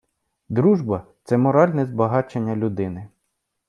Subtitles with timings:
[0.49, 3.09] Дружба— це моральне збагачення людини.